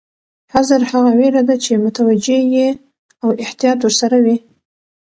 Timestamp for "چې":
1.63-1.71